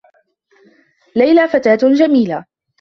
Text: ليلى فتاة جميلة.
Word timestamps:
ليلى 1.15 1.47
فتاة 1.47 1.75
جميلة. 1.93 2.45